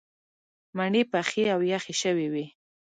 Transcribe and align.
مڼې 0.77 1.01
پخې 1.11 1.43
او 1.53 1.59
یخې 1.71 1.93
شوې 2.01 2.27
وې. 2.33 2.45